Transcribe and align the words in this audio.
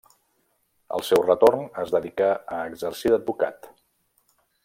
Al 0.95 1.03
seu 1.09 1.21
retorn 1.25 1.61
es 1.83 1.93
dedicà 1.97 2.31
a 2.57 2.63
exercir 2.71 3.13
d'advocat. 3.17 3.71